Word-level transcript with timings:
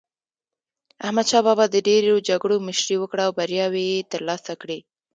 احمد 1.05 1.25
شاه 1.31 1.43
بابا 1.47 1.65
د 1.71 1.75
ډېرو 1.87 2.13
جګړو 2.29 2.55
مشري 2.67 2.95
وکړه 2.99 3.23
او 3.27 3.31
بریاوي 3.37 3.83
یې 3.91 4.07
ترلاسه 4.13 4.53
کړې. 4.61 4.79